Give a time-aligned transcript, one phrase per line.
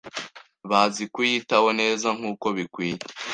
[0.69, 3.01] bazi kuyitaho neza nkuko bikwiye